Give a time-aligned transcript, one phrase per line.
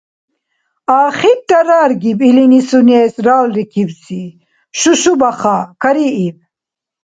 [1.01, 4.23] Ахирра раргиб илини сунес «ралрикибси»
[4.79, 5.57] Шушу-Баха.
[5.81, 6.37] Карииб.